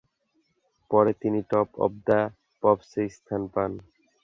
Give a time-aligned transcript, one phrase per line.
[0.91, 2.19] পরে তিনি Top of the
[2.63, 3.71] পপস-এ স্থান পান।